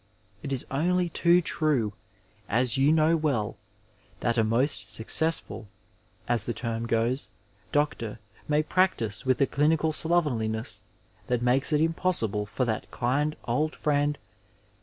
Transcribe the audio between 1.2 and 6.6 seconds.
true, as you know well, that a most successful— as the